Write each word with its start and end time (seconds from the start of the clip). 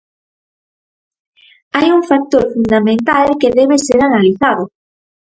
Hai 1.75 1.87
un 1.97 2.03
factor 2.09 2.43
fundamental 2.53 3.25
que 3.41 3.53
debe 3.59 3.77
ser 3.87 3.99
analizado. 4.03 4.63